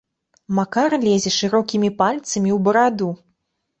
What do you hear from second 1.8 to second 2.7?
пальцамі ў